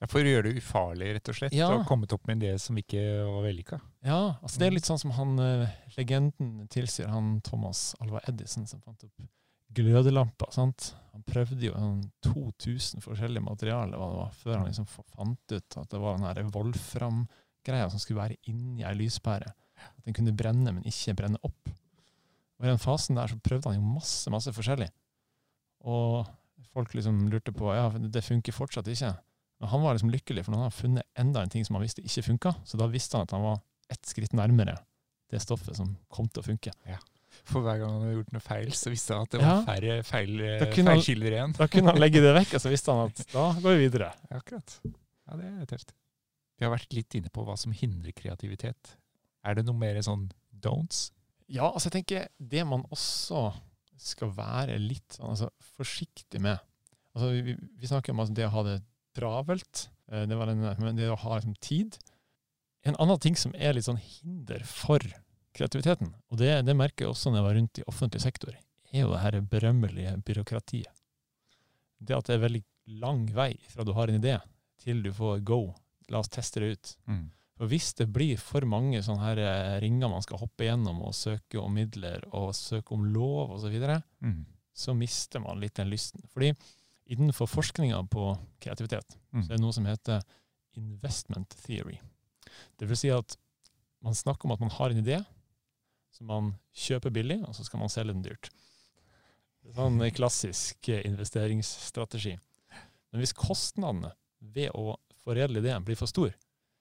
[0.00, 1.66] Ja, for å gjøre det ufarlig, rett og slett, Ja.
[1.74, 3.80] og kommet opp med en idé som ikke var vellykka.
[4.06, 5.66] ja, altså det er litt sånn som han uh,
[5.98, 9.26] legenden tilsier, han Thomas Alva Edison, som fant opp
[9.76, 10.50] glødelamper.
[10.52, 10.94] sant?
[11.12, 16.00] Han prøvde jo sånn 2000 forskjellige materialer var, før han liksom fant ut at det
[16.00, 19.52] var den her Wolfram-greia som skulle være inni ei lyspære.
[19.80, 21.70] At den kunne brenne, men ikke brenne opp.
[22.58, 24.90] Og I den fasen der så prøvde han jo masse masse forskjellig.
[25.88, 26.26] Og
[26.74, 29.14] folk liksom lurte på ja, det funker fortsatt ikke.
[29.60, 32.00] Men han var liksom lykkelig, for han hadde funnet enda en ting som han visste
[32.02, 32.54] ikke funka.
[32.64, 33.60] Så da visste han at han var
[33.92, 34.78] ett skritt nærmere
[35.30, 36.72] det stoffet som kom til å funke.
[37.46, 39.58] For hver gang han hadde gjort noe feil, så visste han at det var Ja.
[39.68, 41.52] færre feil, han- feilkilder igjen.
[41.56, 44.08] Da kunne han legge det vekk, og så visste han at da går vi videre.
[44.40, 44.80] Akkurat.
[45.28, 45.92] Ja, det er tøft.
[46.58, 48.96] Vi har vært litt inne på hva som hindrer kreativitet.
[49.44, 51.10] Er det noe mer sånn don'ts?
[51.48, 53.52] Ja, altså jeg tenker det man også
[54.00, 56.58] skal være litt altså, forsiktig med.
[57.14, 58.82] Altså, vi, vi snakker om altså, det å ha det
[59.20, 60.38] travelt, eh, det,
[60.80, 61.98] men det å ha liksom, tid.
[62.88, 65.04] En annen ting som er litt sånn hinder for
[65.56, 68.56] kreativiteten, og det, det merker jeg også når jeg var rundt i offentlig sektor,
[68.90, 71.02] er jo det her berømmelige byråkratiet.
[72.00, 72.62] Det at det er veldig
[73.00, 74.38] lang vei fra du har en idé
[74.80, 75.60] til du får go.
[76.10, 76.92] La oss teste det ut.
[77.10, 77.26] Mm.
[77.60, 81.12] Og hvis det blir for mange sånne her eh, ringer man skal hoppe gjennom og
[81.14, 84.46] søke om midler og søke om lov osv., så, videre, Mm.
[84.72, 86.24] så mister man litt den lysten.
[86.32, 86.54] Fordi
[87.10, 88.30] innenfor forskninga på
[88.62, 89.42] kreativitet Mm.
[89.44, 90.22] så er det noe som heter
[90.78, 91.98] investment theory.
[92.78, 93.36] Det vil si at
[94.02, 95.18] man snakker om at man har en idé
[96.10, 98.50] som man kjøper billig, og så skal man selge den dyrt.
[99.62, 102.38] Det er sånn klassisk eh, investeringsstrategi.
[103.12, 106.32] Men hvis kostnadene ved å foredle ideen blir for stor,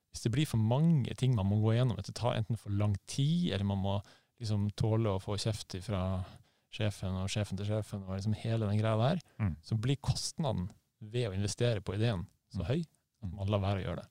[0.10, 2.74] hvis det blir for mange ting man må gå gjennom, at det tar enten for
[2.74, 3.98] lang tid, eller man må
[4.40, 6.24] liksom tåle å få kjeft fra
[6.72, 9.56] sjefen og sjefen til sjefen, og liksom hele den greia der, Mm.
[9.64, 10.70] så blir kostnaden
[11.02, 12.66] ved å investere på ideen så Mm.
[12.68, 12.80] høy
[13.24, 14.08] at man lar være å gjøre det.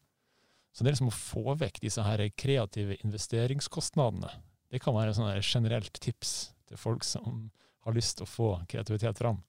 [0.75, 4.31] Så det er liksom å få vekk disse her kreative investeringskostnadene.
[4.71, 7.51] Det kan være et generelt tips til folk som
[7.85, 9.43] har lyst til å få kreativitet fram.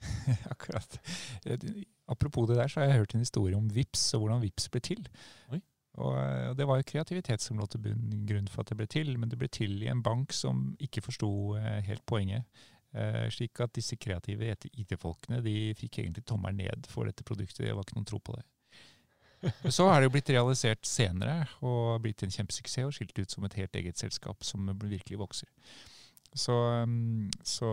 [0.50, 0.98] Akkurat.
[1.46, 1.58] Eh,
[2.06, 4.80] Apropos det der, så har jeg hørt en historie om VIPS og hvordan VIPS ble
[4.80, 5.06] til.
[5.52, 5.62] Oi.
[5.94, 7.92] Eh, og det var jo kreativitet som lå til
[8.28, 11.04] grunn for at det ble til, men det ble til i en bank som ikke
[11.04, 11.30] forsto
[11.60, 12.48] eh, helt poenget.
[12.94, 17.66] Eh, slik at disse kreative IT-folkene de fikk egentlig tommelen ned for dette produktet.
[17.66, 18.44] Det var ikke noen tro på det.
[19.76, 23.44] Så er det jo blitt realisert senere og blitt en kjempesuksess og skilt ut som
[23.44, 25.50] et helt eget selskap som virkelig vokser.
[26.34, 27.68] Så, um, så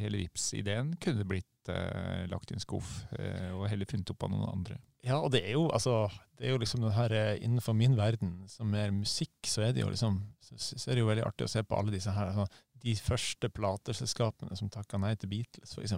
[0.00, 4.30] hele Vips-ideen kunne blitt eh, lagt i en skuff eh, og heller funnet opp av
[4.32, 4.78] noen andre.
[5.06, 7.94] Ja, og det er jo, altså, det er jo liksom den her eh, Innenfor min
[7.96, 11.26] verden, som er musikk, så er det jo liksom så, så er det jo veldig
[11.28, 12.46] artig å se på alle disse her altså,
[12.82, 15.92] De første plateselskapene som takka nei til Beatles, f.eks.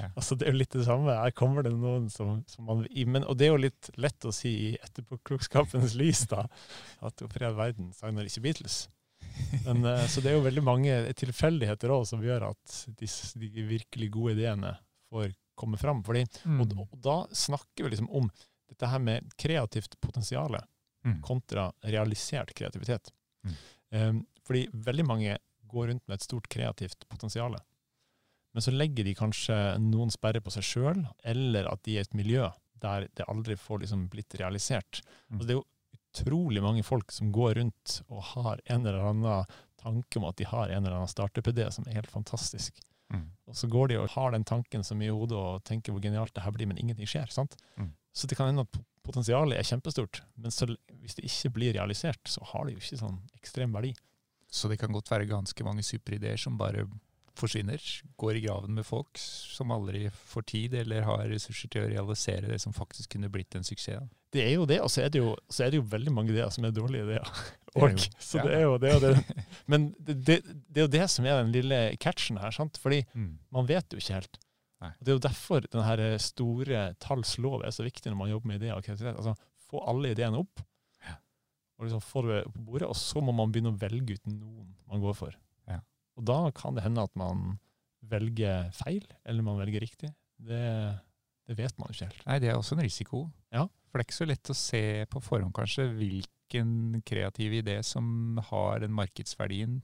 [0.00, 0.08] Ja.
[0.14, 1.14] Altså, det er jo litt det samme.
[1.14, 4.26] Her kommer det noen som, som man i- men, Og det er jo litt lett
[4.26, 6.46] å si i etterpåklokskapens lys, da,
[7.06, 8.84] at for all verden signer ikke Beatles.
[9.64, 13.06] Men, så det er jo veldig mange tilfeldigheter òg som gjør at de,
[13.40, 14.74] de virkelig gode ideene
[15.14, 16.02] får komme fram.
[16.06, 16.60] Fordi Mm.
[16.82, 18.30] og da snakker vi liksom om
[18.68, 20.58] dette her med kreativt potensial
[21.04, 21.20] Mm.
[21.22, 23.10] kontra realisert kreativitet.
[23.44, 23.54] Mm.
[23.92, 27.56] Um, fordi veldig mange går rundt med et stort kreativt potensial.
[28.54, 32.06] Men så legger de kanskje noen sperrer på seg sjøl, eller at de er i
[32.06, 32.48] et miljø
[32.80, 35.02] der det aldri får liksom blitt realisert.
[35.30, 35.40] Mm.
[35.40, 35.64] Og det er jo
[36.14, 39.46] utrolig mange folk som går rundt og har en eller annen
[39.82, 42.80] tanke om at de har en eller annen startup-idé som er helt fantastisk.
[43.14, 43.28] Mm.
[43.50, 46.02] Og så går de og har den tanken så mye i hodet og tenker hvor
[46.04, 47.30] genialt det her blir, men ingenting skjer.
[47.32, 47.56] sant?
[47.76, 47.92] Mm.
[48.14, 50.68] Så det kan hende at potensialet er kjempestort, men så,
[51.02, 53.92] hvis det ikke blir realisert, så har det jo ikke sånn ekstrem verdi.
[54.54, 56.86] Så det kan godt være ganske mange superideer som bare
[57.38, 57.80] forsvinner,
[58.20, 62.46] går i graven med folk som aldri får tid eller har ressurser til å realisere
[62.50, 64.06] det som faktisk kunne blitt en suksess.
[64.34, 66.32] Det er jo det, og så er det jo, så er det jo veldig mange
[66.34, 67.28] ideer som er dårlige ideer.
[67.74, 68.42] Det er Og, jo- så ja.
[68.46, 69.44] det er jo det, og det.
[69.72, 70.14] Men det,
[70.46, 72.78] det, er jo det som er den lille catchen her, sant?
[72.78, 73.32] fordi Mm.
[73.50, 74.38] man vet jo ikke helt.
[74.80, 74.92] Nei.
[74.94, 78.46] Og Det er jo derfor den store talls lov er så viktig når man jobber
[78.52, 79.18] med ideer og kreativitet.
[79.18, 79.34] Altså,
[79.72, 80.62] få alle ideene opp,
[81.74, 84.68] og liksom få det på bordet, og så må man begynne å velge ut noen
[84.86, 85.34] man går for.
[86.18, 87.56] Og da kan det hende at man
[88.04, 90.10] velger feil, eller man velger riktig.
[90.38, 90.60] Det,
[91.48, 92.22] det vet man ikke helt.
[92.28, 93.24] Nei, det er også en risiko.
[93.54, 93.64] Ja.
[93.88, 98.38] For det er ikke så lett å se på forhånd kanskje hvilken kreativ idé som
[98.50, 99.80] har den markedsverdien,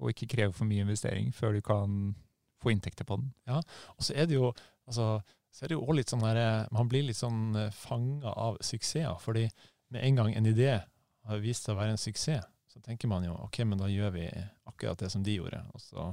[0.00, 2.14] og ikke krever for mye investering før du kan
[2.60, 3.32] få inntekter på den.
[3.48, 3.60] Ja,
[3.96, 4.52] Og så er det jo
[4.86, 5.20] altså,
[5.50, 9.18] så er det jo også litt sånn der, Man blir litt sånn fanga av suksesser.
[9.20, 9.48] fordi
[9.90, 10.78] med en gang en idé
[11.26, 14.14] har vist seg å være en suksess, så tenker man jo ok, men da gjør
[14.14, 14.28] vi
[14.70, 16.12] akkurat det som de gjorde, og så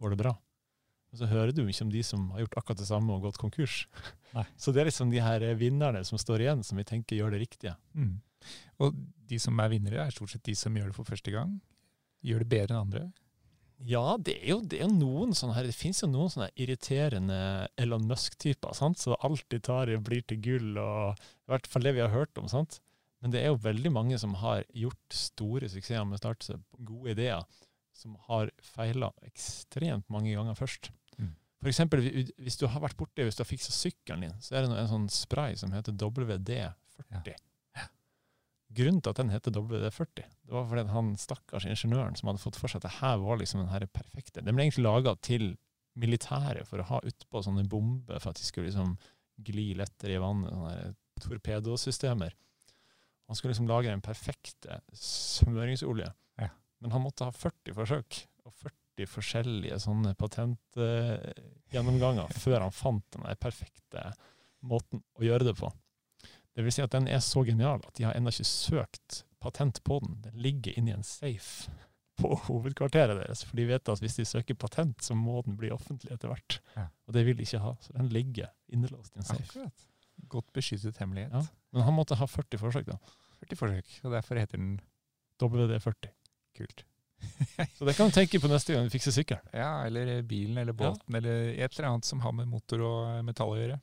[0.00, 0.34] går det bra.
[1.14, 3.38] Og så hører du ikke om de som har gjort akkurat det samme og gått
[3.38, 3.84] konkurs.
[4.34, 4.42] Nei.
[4.58, 7.44] Så det er liksom de her vinnerne som står igjen, som vi tenker gjør det
[7.44, 7.76] riktige.
[7.94, 8.16] Mm.
[8.82, 8.96] Og
[9.30, 11.52] de som er vinnere, er stort sett de som gjør det for første gang.
[12.26, 13.04] Gjør det bedre enn andre.
[13.84, 17.38] Ja, det er jo, det er noen sånne her, det finnes jo noen sånne irriterende
[17.80, 21.86] Elon Musk-typer, sant, som alltid tar i og blir til gull, og i hvert fall
[21.86, 22.80] det vi har hørt om, sant.
[23.24, 27.46] Men det er jo veldig mange som har gjort store suksesser med startelse, gode ideer,
[27.96, 30.90] som har feila ekstremt mange ganger først.
[31.16, 31.30] Mm.
[31.70, 32.04] Eksempel,
[32.36, 34.90] hvis du har vært borte, hvis du har fiksa sykkelen din, så er det en
[34.90, 37.32] sånn spray som heter WD-40.
[38.74, 42.58] Grunnen til at den heter WD-40, det var fordi han stakkars ingeniøren som hadde fått
[42.60, 45.54] for seg at det her var liksom den her perfekte Den ble egentlig laga til
[45.96, 48.96] militæret for å ha utpå sånne bomber for at de skulle liksom
[49.46, 50.52] gli lettere i vannet.
[50.52, 52.34] Sånne torpedosystemer.
[53.26, 56.10] Han skulle liksom lage den perfekte smøringsolje.
[56.40, 56.48] Ja.
[56.84, 58.10] Men han måtte ha 40 forsøk
[58.44, 64.02] og 40 forskjellige sånne patentgjennomganger før han fant den perfekte
[64.64, 65.68] måten å gjøre det på.
[66.54, 69.82] Det vil si at den er så genial at de har ennå ikke søkt patent
[69.84, 70.20] på den.
[70.22, 71.70] Den ligger inni en safe
[72.14, 75.72] på hovedkvarteret deres, for de vet at hvis de søker patent, så må den bli
[75.74, 76.60] offentlig etter hvert.
[76.76, 76.86] Ja.
[77.08, 79.48] Og det vil de ikke ha, så den ligger innelåst i en safe.
[79.48, 79.88] Akkurat.
[80.34, 81.34] Godt beskyttet hemmelighet.
[81.34, 81.44] Ja.
[81.74, 82.98] Men han måtte ha 40 forsøk, da.
[83.44, 84.76] 40 forsøk, og derfor heter den
[85.42, 86.10] WD40.
[86.58, 86.84] Kult.
[87.78, 89.44] Så det kan du tenke på neste gang du fikser sykkelen.
[89.54, 93.54] Ja, eller bilen eller båten, eller et eller annet som har med motor og metall
[93.54, 93.78] å gjøre.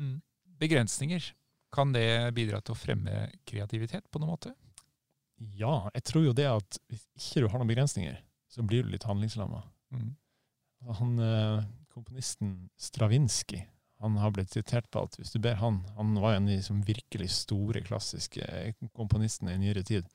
[0.00, 0.14] Mm.
[0.62, 1.32] Begrensninger.
[1.74, 4.54] Kan det bidra til å fremme kreativitet på noen måte?
[5.58, 8.16] Ja, jeg tror jo det at hvis ikke du har noen begrensninger,
[8.48, 9.60] så blir du litt handlingslamma.
[9.92, 10.12] Mm.
[10.96, 13.66] Han eh, komponisten Stravinskij
[14.00, 16.62] han har blitt sitert på at hvis du ber han Han var en av de
[16.64, 18.44] som virkelig store, klassiske
[18.92, 20.08] komponistene i nyere tid.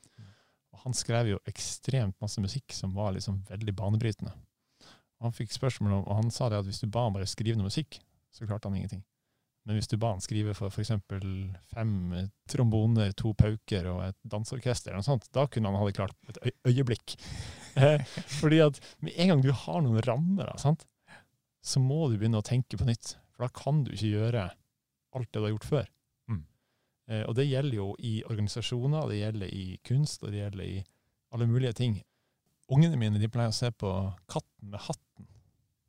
[0.71, 4.33] Og han skrev jo ekstremt masse musikk som var liksom veldig banebrytende.
[5.19, 7.29] Og han fikk spørsmål om, og han sa det at hvis du ba han bare
[7.29, 7.99] skrive noe musikk,
[8.33, 9.03] så klarte han ingenting.
[9.65, 10.89] Men hvis du ba han skrive for f.eks.
[11.69, 15.85] fem eh, tromboner, to pauker og et danseorkester, eller noe sånt, da kunne han ha
[15.85, 17.17] det klart på et øyeblikk.
[17.71, 18.01] Eh,
[18.39, 20.87] Fordi at med en gang du har noen rammer, da, sant?
[21.63, 23.13] så må du begynne å tenke på nytt.
[23.41, 24.41] For da kan du ikke gjøre
[25.17, 25.87] alt det du har gjort før.
[26.29, 26.41] Mm.
[27.09, 30.75] Eh, og det gjelder jo i organisasjoner, det gjelder i kunst, og det gjelder i
[31.33, 31.95] alle mulige ting.
[32.69, 33.89] Ungene mine de pleier å se på
[34.29, 35.25] Katten med hatten.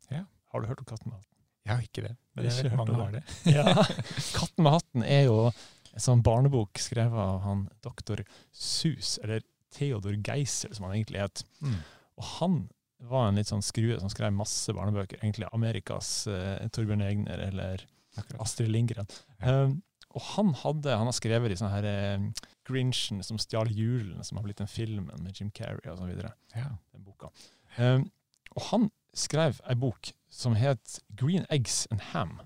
[0.08, 0.24] Ja.
[0.48, 1.28] Har du hørt om Katten med hatten?
[1.62, 3.22] Jeg har ikke det, men jeg Ikke vet mange har det.
[3.52, 3.86] Ja.
[4.38, 9.44] Katten med hatten er jo en sånn barnebok skrevet av han doktor Sus, eller
[9.76, 11.44] Theodor Geisel, som han egentlig het.
[11.60, 11.76] Mm.
[12.16, 12.62] Og han
[13.08, 15.20] var en litt sånn skrue som skrev masse barnebøker.
[15.22, 17.82] Egentlig Amerikas eh, Torbjørn Egner eller
[18.16, 18.42] Akkurat.
[18.44, 19.08] Astrid Lindgren.
[19.40, 19.64] Ja.
[19.64, 19.80] Um,
[20.12, 24.38] og han, hadde, han har skrevet de sånne her eh, Grinchen som stjal julen, som
[24.38, 26.34] har blitt den filmen med Jim Carrey og så videre.
[26.54, 26.68] Ja.
[26.92, 27.32] Den boka.
[27.78, 28.10] Um,
[28.52, 32.38] og han skrev ei bok som het Green Eggs and Ham.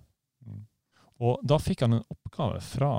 [0.46, 0.62] Mm.
[1.26, 2.92] Og da fikk han en oppgave fra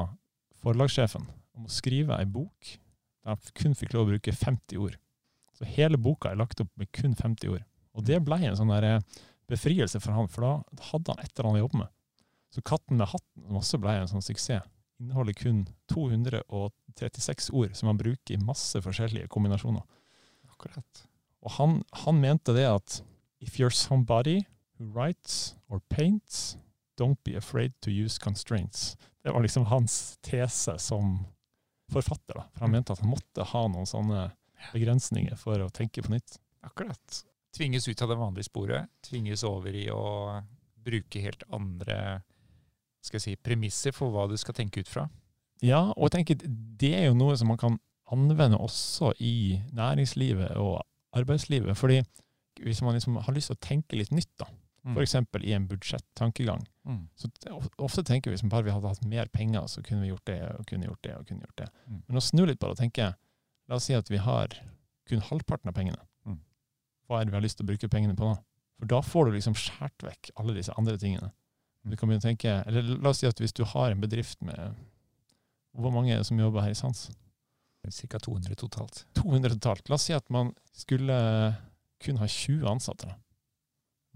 [0.63, 2.75] forlagssjefen om å skrive ei bok
[3.27, 4.95] der han kun fikk lov å bruke 50 ord.
[5.57, 7.65] Så hele boka er lagt opp med kun 50 ord.
[7.97, 11.31] Og det ble en sånn der eh, befrielse for han, for da hadde han et
[11.33, 11.93] eller annet å jobbe med.
[12.53, 14.65] Så Katten med hatten, også ble en sånn suksess,
[14.97, 19.83] inneholder kun 236 ord som han bruker i masse forskjellige kombinasjoner.
[20.49, 21.03] Akkurat.
[21.45, 23.01] Og han, han mente det at
[23.39, 24.41] if you're somebody
[24.77, 26.57] who writes or paints,
[26.97, 28.97] don't be afraid to use constraints.
[29.23, 31.19] Det var liksom hans tese som
[31.93, 32.47] forfatter, da.
[32.53, 34.31] For han mente at han måtte ha noen sånne
[34.73, 36.37] begrensninger for å tenke på nytt.
[36.67, 37.23] Akkurat.
[37.55, 38.89] Tvinges ut av det vanlige sporet.
[39.05, 40.43] Tvinges over i å
[40.87, 42.21] bruke helt andre
[43.03, 45.05] skal jeg si, premisser for hva du skal tenke ut fra.
[45.63, 46.41] Ja, og jeg tenker
[46.77, 47.77] det er jo noe som man kan
[48.11, 50.81] anvende også i næringslivet og
[51.15, 51.75] arbeidslivet.
[51.77, 52.01] fordi
[52.63, 54.47] hvis man liksom har lyst til å tenke litt nytt, da,
[54.95, 55.15] f.eks.
[55.43, 57.09] i en budsjettankegang, Mm.
[57.19, 57.27] så
[57.83, 60.37] ofte tenker vi som bare vi hadde hatt mer penger, så kunne vi gjort det
[60.57, 61.15] og kunne gjort det.
[61.17, 61.67] og kunne gjort det.
[61.85, 62.03] Mm.
[62.07, 63.09] Men å snu litt bare og tenke
[63.67, 64.53] La oss si at vi har
[65.07, 65.99] kun halvparten av pengene.
[66.27, 66.39] Mm.
[67.07, 68.37] Hva er det vi har lyst til å bruke pengene på da?
[68.77, 71.31] For da får du liksom skåret vekk alle disse andre tingene.
[71.87, 74.41] Du kan begynne å tenke, eller La oss si at hvis du har en bedrift
[74.43, 74.75] med
[75.77, 77.07] Hvor mange er det som jobber her i Sans?
[77.87, 78.19] Ca.
[78.19, 79.05] 200 totalt.
[79.15, 79.87] 200 totalt.
[79.87, 81.15] La oss si at man skulle
[82.03, 83.07] kun ha 20 ansatte.
[83.07, 83.15] da.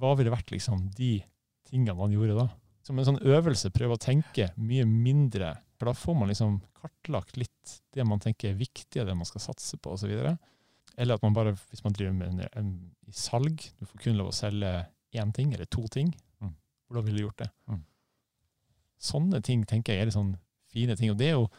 [0.01, 1.21] Hva ville vært liksom de
[1.69, 2.47] tingene man gjorde da?
[2.83, 5.53] Som en sånn øvelse, prøve å tenke mye mindre.
[5.81, 9.25] For da får man liksom kartlagt litt det man tenker er viktig, og det man
[9.25, 10.11] skal satse på osv.
[10.13, 12.67] Eller at man bare, hvis man driver med en,
[13.09, 14.69] i salg, du får kun lov å selge
[15.17, 16.11] én ting eller to ting.
[16.37, 16.53] Mm.
[16.85, 17.49] Hvordan ville du gjort det?
[17.73, 17.81] Mm.
[19.01, 20.35] Sånne ting tenker jeg er litt sånn
[20.69, 21.09] fine ting.
[21.15, 21.49] Og det er jo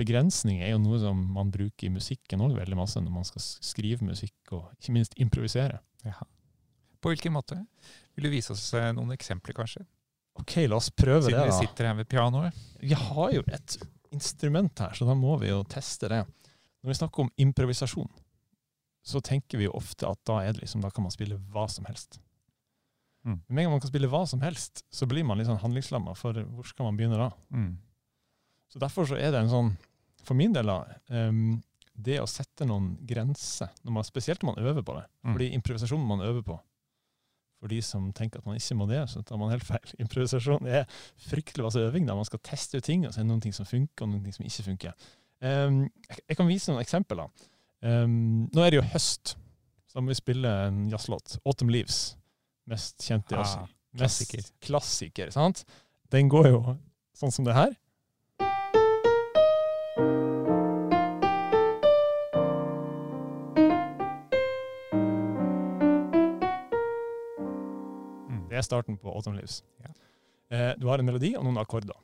[0.00, 3.44] begrensninger er jo noe som man bruker i musikken òg veldig masse, når man skal
[3.44, 5.82] skrive musikk og ikke minst improvisere.
[6.08, 6.16] Ja.
[7.04, 7.60] På hvilken måte?
[8.16, 9.84] Vil du vise oss eh, noen eksempler, kanskje?
[10.40, 12.56] OK, la oss prøve Siden det, vi sitter her ved pianoet.
[12.80, 13.76] Vi har jo et
[14.12, 16.22] instrument her, så da må vi jo teste det.
[16.82, 18.08] Når vi snakker om improvisasjon,
[19.06, 21.86] så tenker vi jo ofte at da, det liksom, da kan man spille hva som
[21.88, 22.20] helst.
[23.26, 23.38] Mm.
[23.46, 25.60] Men med en gang man kan spille hva som helst, så blir man litt sånn
[25.62, 27.28] handlingslamma, for hvor skal man begynne da?
[27.54, 27.76] Mm.
[28.72, 29.70] Så derfor så er det en sånn,
[30.24, 30.80] for min del da,
[31.12, 31.60] um,
[31.92, 35.34] det å sette noen grenser, når man, spesielt når man øver på det, Mm.
[35.34, 36.58] fordi improvisasjonen man øver på,
[37.62, 39.94] for de som tenker at man ikke må det, så tar man helt feil.
[40.02, 40.82] Improvisasjon er
[41.30, 43.54] fryktelig masse øving, da man skal teste ut ting, og så er det noen ting
[43.54, 45.10] som funker, og noen ting som ikke funker.
[45.42, 47.24] Um, jeg, kan vise noen eksempler
[47.82, 49.32] Um, nå er det jo høst,
[49.90, 52.12] så da må vi spille en jazzlåt, Autumn Leaves,
[52.70, 53.56] mest kjente jazz.
[53.58, 54.44] Ah, Mest klassiker.
[54.62, 55.64] klassiker, sant?
[56.14, 56.60] Den går jo
[57.18, 57.74] sånn som det her.
[68.62, 69.60] Er starten på Autumn Leaves.
[69.82, 69.92] Ja.
[70.52, 71.98] Eh, du har en melodi og noen akkorder.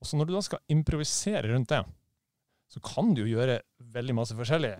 [0.00, 1.82] Og så når du da skal improvisere rundt det,
[2.70, 3.60] så kan du jo gjøre
[3.92, 4.76] veldig masse forskjellig.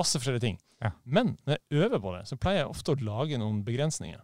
[0.00, 0.58] Masse forskjellige ting.
[0.80, 0.92] Ja.
[1.04, 4.20] Men når jeg øver på det, så pleier jeg ofte å lage noen begrensninger.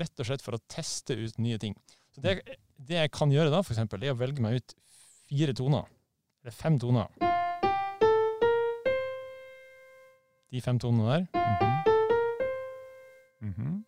[0.00, 1.74] Rett og slett for å teste ut nye ting.
[2.14, 2.38] Så det,
[2.78, 4.76] det jeg kan gjøre da, for eksempel, er å velge meg ut
[5.30, 5.86] fire toner.
[6.42, 7.06] Eller fem toner.
[10.50, 11.26] De fem tonene der.
[13.40, 13.50] Mhm.
[13.50, 13.84] Mhm.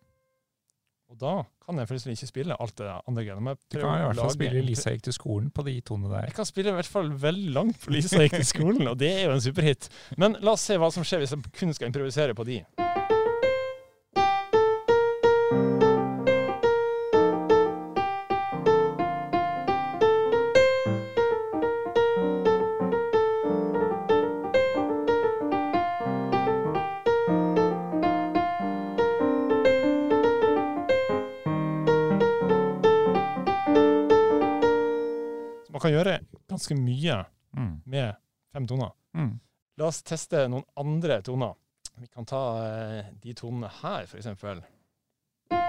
[1.13, 1.33] Og da
[1.65, 3.51] kan jeg plutselig ikke spille alt det andre greiene.
[3.69, 6.23] Du kan i hvert fall spille Lisa gikk til skolen på de tonene der.
[6.25, 9.11] Jeg kan spille i hvert fall veldig langt på Lisa gikk til skolen, og det
[9.11, 9.89] er jo en superhit.
[10.17, 12.63] Men la oss se hva som skjer hvis jeg kun skal improvisere på de.
[36.63, 37.81] Ganske mye Mm.
[37.85, 38.15] med
[38.53, 38.91] fem toner.
[39.13, 39.39] Mm.
[39.77, 41.53] La oss teste noen andre toner.
[41.99, 44.63] Vi kan ta eh, de tonene her, eksempel.
[45.49, 45.59] Det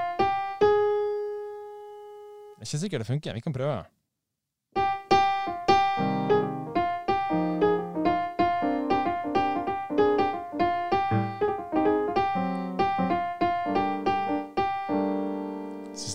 [2.62, 3.34] er ikke sikkert det funker.
[3.34, 3.84] Vi kan prøve.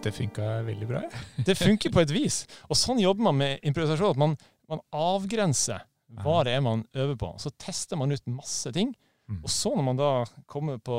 [0.03, 1.01] Det funka veldig bra.
[1.45, 2.45] Det funker på et vis.
[2.71, 4.15] Og sånn jobber man med improvisasjon.
[4.15, 4.37] At man,
[4.69, 5.86] man avgrenser
[6.23, 7.34] hva det er man øver på.
[7.41, 8.95] Så tester man ut masse ting.
[9.29, 9.43] Mm.
[9.43, 10.10] Og så når man da
[10.49, 10.95] kommer på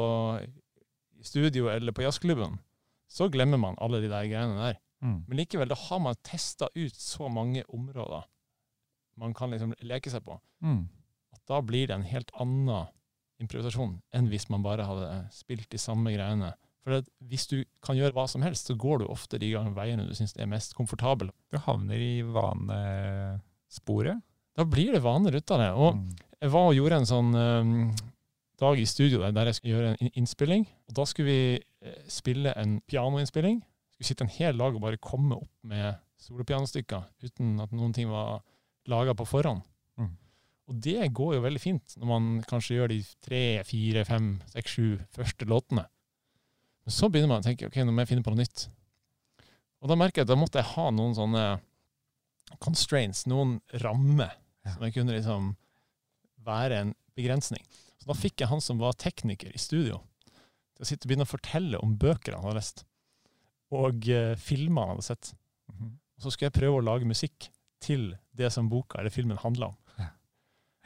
[1.23, 2.59] studio eller på jazzklubben,
[3.11, 4.79] så glemmer man alle de der greiene der.
[5.03, 5.25] Mm.
[5.27, 8.27] Men likevel, da har man testa ut så mange områder
[9.21, 10.89] man kan liksom leke seg på, Mm.
[11.35, 12.87] at da blir det en helt annen
[13.41, 16.55] improvisasjon enn hvis man bare hadde spilt de samme greiene.
[16.85, 20.15] For hvis du kan gjøre hva som helst, så går du ofte de veiene du
[20.15, 21.29] syns er mest komfortabel.
[21.53, 22.23] Du havner i
[23.71, 24.21] vanesporet.
[24.57, 25.71] Da blir det vaner ut av det.
[25.73, 26.17] Og Mm.
[26.41, 27.95] jeg var og gjorde en sånn um,
[28.59, 30.67] dag i studio der, der jeg skulle gjøre en innspilling.
[30.89, 33.63] Og da skulle vi eh, spille en pianoinnspilling.
[33.95, 38.09] Skulle sitte en hel dag og bare komme opp med solopianostykker uten at noen ting
[38.11, 38.43] var
[38.87, 39.63] laga på forhånd.
[39.97, 40.17] Mm.
[40.69, 44.71] Og det går jo veldig fint når man kanskje gjør de tre, fire, fem, seks,
[44.77, 45.87] sju første låtene.
[46.85, 48.69] Men så begynner man å tenke ok, nå må jeg finne på noe nytt.
[49.81, 51.61] Og da merker jeg at da måtte jeg ha noen sånne
[52.59, 54.33] constraints, noen rammer,
[54.65, 54.75] Ja.
[54.75, 55.57] som jeg kunne liksom
[56.45, 57.63] være en begrensning.
[58.01, 60.01] Så da fikk jeg han som var tekniker i studio,
[60.77, 62.85] til å sitte og begynne å fortelle om bøker han hadde lest,
[63.71, 65.33] og uh, filmer han hadde sett.
[65.73, 65.97] Mhm.
[66.17, 67.49] Og så skulle jeg prøve å lage musikk
[67.81, 69.77] til det som boka eller filmen handla om.
[69.97, 70.11] Ja.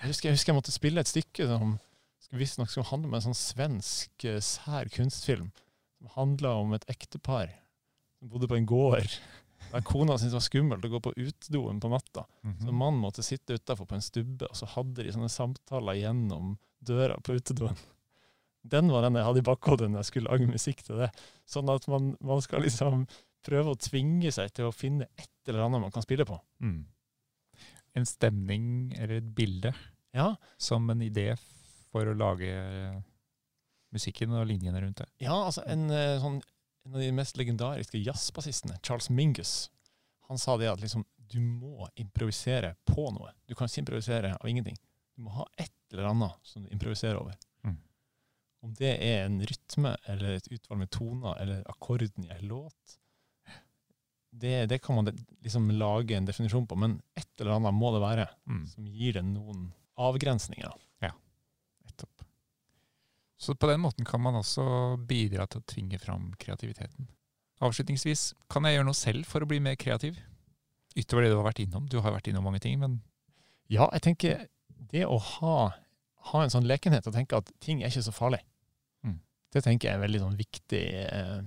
[0.02, 1.78] Jeg, husker, jeg husker jeg måtte spille et stykke som
[2.34, 5.50] visstnok skulle handle om en sånn svensk uh, sær kunstfilm.
[5.98, 7.50] Som handla om et ektepar
[8.18, 9.10] som bodde på en gård.
[9.74, 12.22] Der kona syntes det var skummelt å gå på utedoen på natta.
[12.44, 12.74] Så Mhm.
[12.78, 17.16] mannen måtte sitte utafor på en stubbe, og så hadde de sånne samtaler gjennom døra
[17.20, 17.76] på utedoen.
[18.64, 21.10] Den var den jeg hadde i bakhodet når jeg skulle lage musikk til det.
[21.46, 23.06] Sånn at man, man skal liksom
[23.44, 26.38] prøve å tvinge seg til å finne et eller annet man kan spille på.
[26.62, 26.84] Mm.
[27.96, 29.74] En stemning eller et bilde
[30.14, 31.36] Ja, som en idé
[31.92, 33.00] for å lage eh,
[33.92, 35.08] musikken og linjene rundt det.
[35.20, 36.40] ja altså en, eh, sånn,
[36.84, 39.70] en av de mest legendariske jazzbassistene, Charles Mingus,
[40.28, 43.30] han sa det at liksom, du må improvisere på noe.
[43.48, 44.76] Du kan ikke improvisere av ingenting.
[45.16, 47.36] Du må ha et eller annet som du improviserer over.
[47.64, 47.78] Mm.
[48.64, 52.98] Om det er en rytme, eller et utvalg med toner, eller akkorden i en låt,
[54.34, 55.10] det, det kan man
[55.44, 58.64] liksom lage en definisjon på, men et eller annet må det være Mm.
[58.68, 60.72] som gir det noen avgrensninger.
[61.00, 61.12] Ja,
[61.84, 62.24] Nettopp.
[63.40, 64.64] Så på den måten kan man også
[65.08, 67.08] bidra til å tvinge fram kreativiteten.
[67.64, 70.18] Avslutningsvis, kan jeg gjøre noe selv for å bli mer kreativ?
[70.96, 71.88] Utover det du har vært innom.
[71.90, 73.00] Du har vært innom mange ting, men
[73.72, 74.46] Ja, jeg tenker
[74.92, 75.72] det å ha,
[76.30, 78.40] ha en sånn lekenhet og tenke at ting er ikke så farlig,
[79.04, 79.18] Mm.
[79.52, 80.84] det tenker jeg er veldig sånn viktig.
[81.12, 81.42] eh,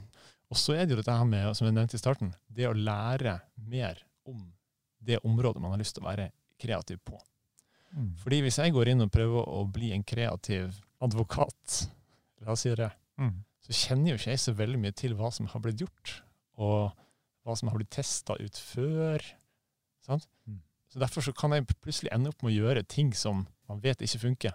[0.49, 2.73] Og så er det jo dette her med, som jeg nevnte i starten, det å
[2.73, 4.53] lære mer om
[5.03, 7.19] det området man har lyst til å være kreativ på.
[8.17, 11.89] Fordi hvis jeg går inn og prøver å bli en kreativ advokat,
[12.41, 13.43] la oss si det, Mm.
[13.65, 16.21] så kjenner jo ikke jeg så veldig mye til hva som har blitt gjort,
[16.57, 16.91] og
[17.45, 19.19] hva som har blitt testa ut før.
[20.05, 20.27] Sant?
[20.47, 20.61] Mm.
[20.89, 23.99] Så Derfor så kan jeg plutselig ende opp med å gjøre ting som man vet
[24.01, 24.53] ikke funker.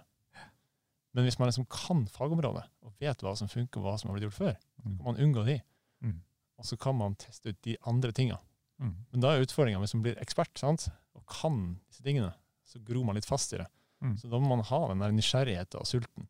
[1.13, 4.17] Men hvis man liksom kan fagområdet, og vet hva som funker, og hva som har
[4.17, 4.97] blitt gjort før, Mm.
[4.97, 5.61] kan man unngå de.
[6.01, 6.21] Mm.
[6.57, 8.39] Og så kan man teste ut de andre tinga.
[8.81, 8.95] Mm.
[9.11, 10.89] Men da er utfordringa hvis man blir ekspert sant?
[11.15, 12.33] og kan disse tingene,
[12.65, 13.67] så gror man litt fast i det.
[14.03, 14.17] Mm.
[14.19, 16.27] Så da må man ha den der nysgjerrigheten og sulten.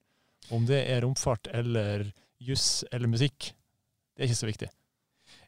[0.54, 2.06] Om det er romfart eller
[2.44, 3.52] juss eller musikk,
[4.14, 4.70] det er ikke så viktig.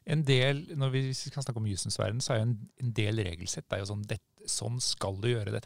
[0.06, 3.22] En del, når vi skal snakke om jussens verden, så er jo en, en del
[3.26, 5.64] regelsett det er jo sånn det, sånn skal du gjøre det.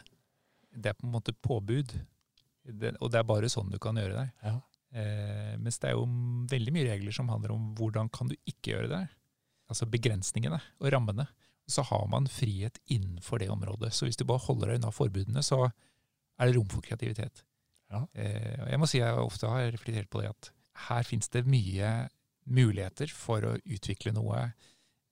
[0.70, 1.92] Det er på en måte påbud,
[2.64, 4.26] det, og det er bare sånn du kan gjøre det.
[4.44, 4.56] Ja.
[4.90, 6.06] Eh, mens det er jo
[6.50, 9.04] veldig mye regler som handler om hvordan kan du ikke gjøre det.
[9.70, 11.28] Altså begrensningene og rammene.
[11.70, 13.92] Så har man frihet innenfor det området.
[13.94, 15.68] Så hvis du bare holder deg unna forbudene, så
[16.40, 17.44] er det rom for kreativitet.
[17.90, 18.04] Ja.
[18.14, 20.50] Eh, jeg må si jeg ofte har reflektert på det at
[20.88, 22.08] her fins det mye
[22.50, 24.50] muligheter for å utvikle noe.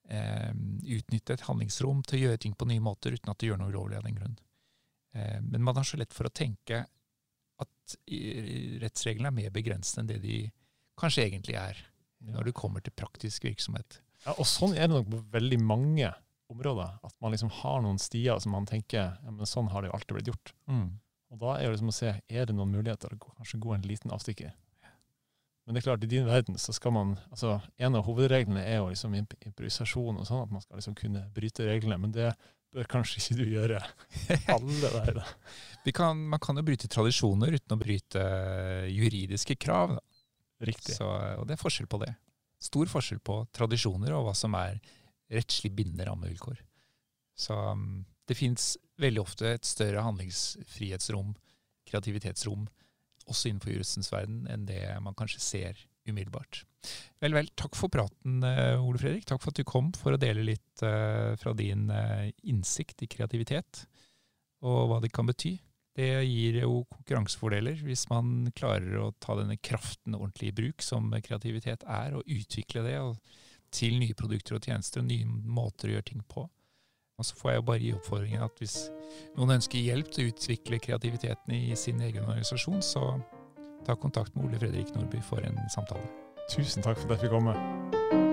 [0.09, 0.51] Eh,
[0.97, 3.73] utnytte et handlingsrom til å gjøre ting på nye måter uten at du gjør noe
[3.73, 4.39] ulovlig av den grunn.
[5.13, 6.85] Eh, men man har så lett for å tenke
[7.59, 7.95] at
[8.79, 10.39] rettsreglene er mer begrensende enn det de
[10.99, 11.77] kanskje egentlig er,
[12.23, 13.99] når det kommer til praktisk virksomhet.
[14.25, 16.11] Ja, og sånn er det nok på veldig mange
[16.51, 16.97] områder.
[17.05, 19.97] At man liksom har noen stier som man tenker ja, men sånn har det jo
[19.97, 20.53] alltid blitt gjort.
[21.29, 23.85] Og da er det liksom å se er det noen muligheter å kanskje gå en
[23.85, 24.53] liten avstikker.
[25.65, 28.79] Men det er klart, i din verden så skal man altså En av hovedreglene er
[28.79, 31.99] jo liksom improvisasjon og sånn, at man skal liksom kunne bryte reglene.
[32.01, 32.31] Men det
[32.73, 33.81] bør kanskje ikke du gjøre
[34.55, 35.21] alle der.
[35.93, 38.23] kan, man kan jo bryte tradisjoner uten å bryte
[38.89, 39.93] juridiske krav.
[39.99, 40.25] Da.
[40.71, 40.97] Riktig.
[40.97, 42.15] Så, og det er forskjell på det.
[42.59, 44.81] Stor forskjell på tradisjoner og hva som er
[45.29, 46.57] rettslig bindende rammevilkår.
[47.39, 51.33] Så um, det fins veldig ofte et større handlingsfrihetsrom,
[51.89, 52.67] kreativitetsrom,
[53.29, 56.63] også innenfor juristens verden, enn det man kanskje ser umiddelbart.
[57.19, 57.49] Vel, vel.
[57.59, 59.25] Takk for praten, eh, Ole Fredrik.
[59.27, 63.09] Takk for at du kom for å dele litt eh, fra din eh, innsikt i
[63.11, 63.83] kreativitet,
[64.63, 65.57] og hva det kan bety.
[65.99, 71.11] Det gir jo konkurransefordeler hvis man klarer å ta denne kraften ordentlig i bruk, som
[71.11, 72.95] kreativitet er, og utvikle det
[73.75, 76.45] til nye produkter og tjenester og nye måter å gjøre ting på.
[77.19, 78.77] Og så får jeg jo bare gi oppfordringen at hvis
[79.35, 83.11] noen ønsker hjelp til å utvikle kreativiteten i sin egen organisasjon, så
[83.85, 86.07] ta kontakt med Ole Fredrik Nordby for en samtale.
[86.49, 88.28] Tusen takk for at jeg fikk komme.